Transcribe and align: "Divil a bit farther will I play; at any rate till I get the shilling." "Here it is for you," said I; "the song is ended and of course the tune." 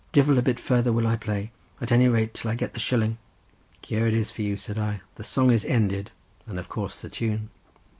"Divil 0.13 0.39
a 0.39 0.41
bit 0.41 0.59
farther 0.59 0.91
will 0.91 1.05
I 1.05 1.15
play; 1.15 1.51
at 1.79 1.91
any 1.91 2.07
rate 2.07 2.33
till 2.33 2.49
I 2.49 2.55
get 2.55 2.73
the 2.73 2.79
shilling." 2.79 3.19
"Here 3.83 4.07
it 4.07 4.15
is 4.15 4.31
for 4.31 4.41
you," 4.41 4.57
said 4.57 4.79
I; 4.79 5.01
"the 5.13 5.23
song 5.23 5.51
is 5.51 5.63
ended 5.63 6.09
and 6.47 6.57
of 6.57 6.69
course 6.69 6.99
the 6.99 7.07
tune." 7.09 7.51